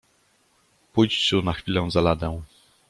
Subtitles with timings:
[0.93, 2.41] "Pójdź tu na chwilę za ladę!"